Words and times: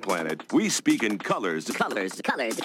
planet, 0.00 0.52
we 0.52 0.68
speak 0.68 1.02
in 1.02 1.18
colors. 1.18 1.66
Colors, 1.66 2.20
colors. 2.22 2.58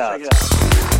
Check 0.00 0.22
it 0.22 0.94
out. 0.94 0.99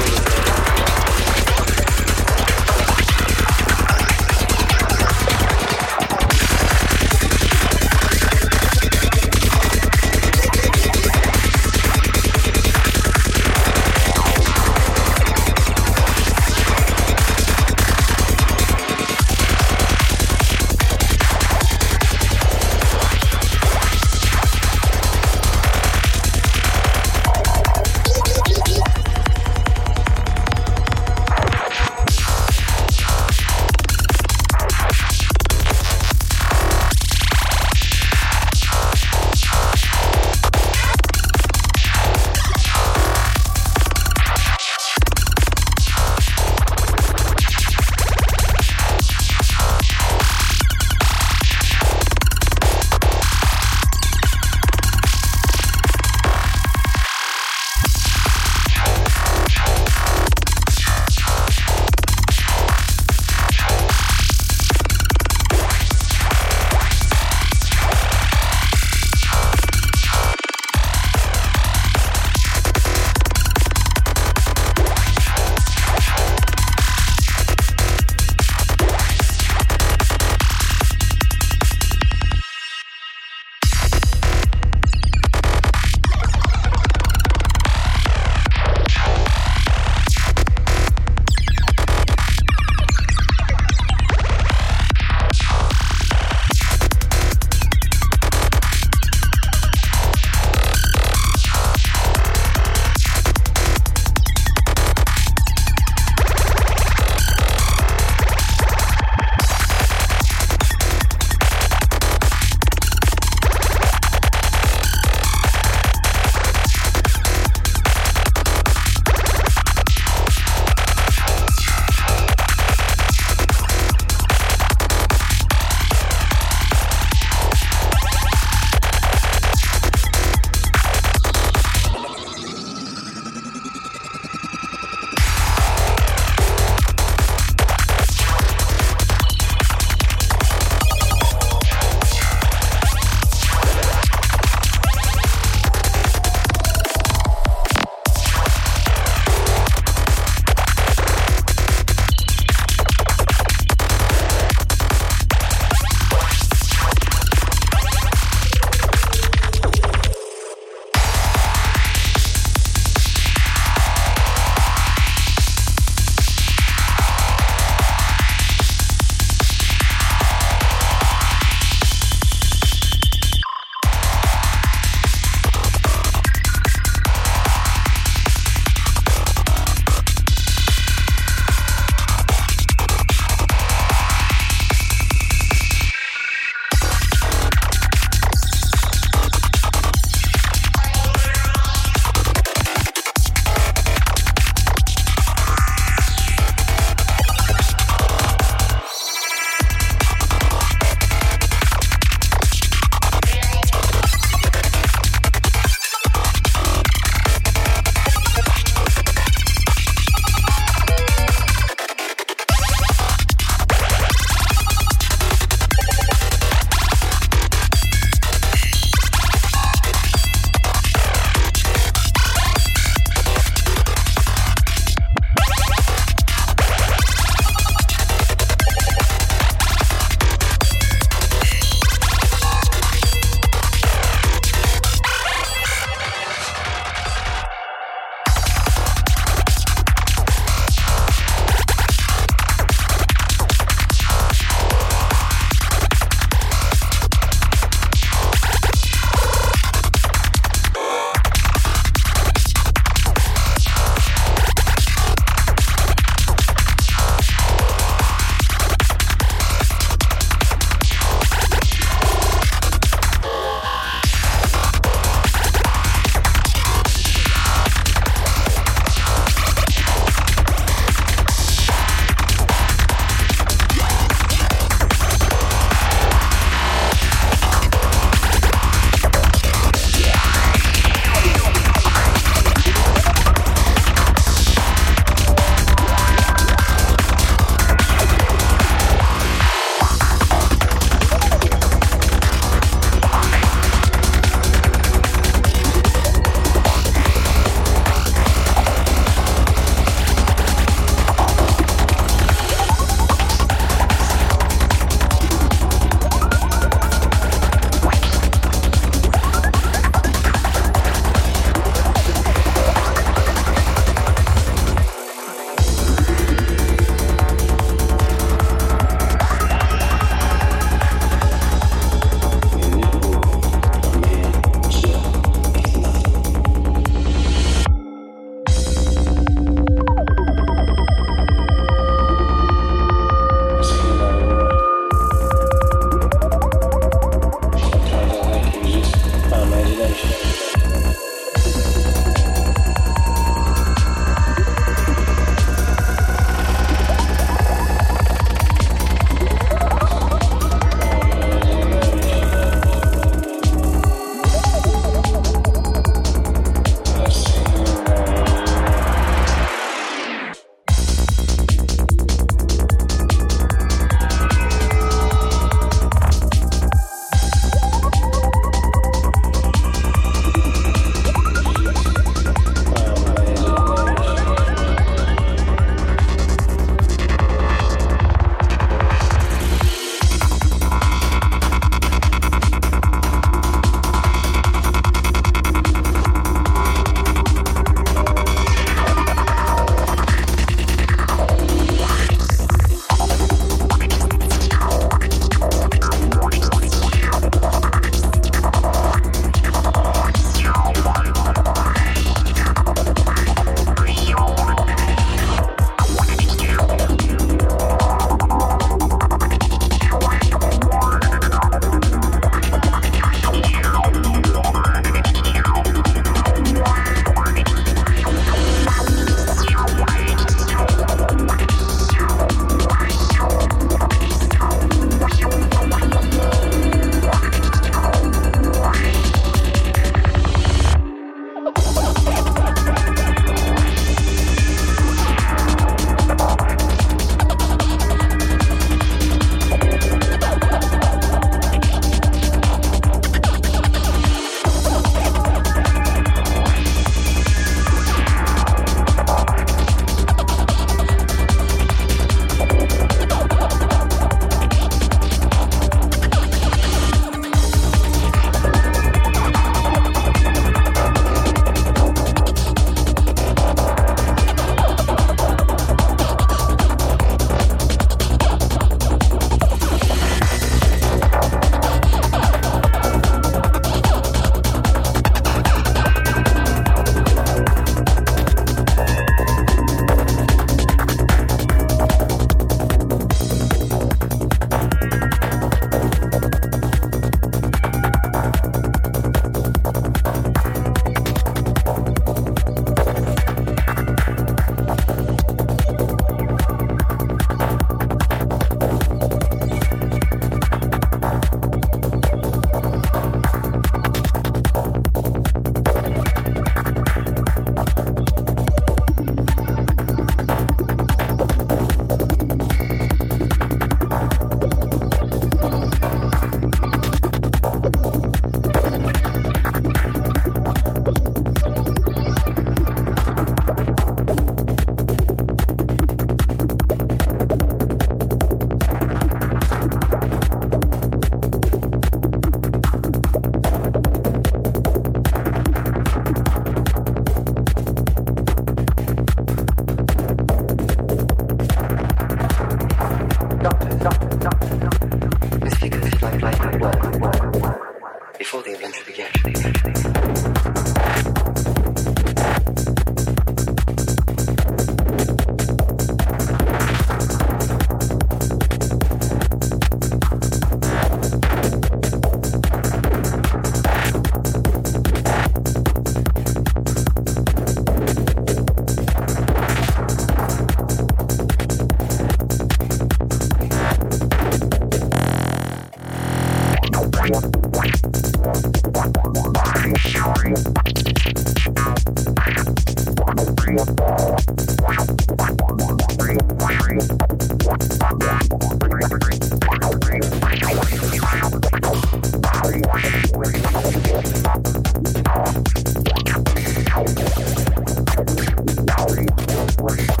Story. 599.71 600.00